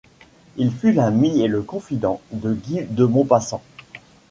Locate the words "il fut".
0.57-0.93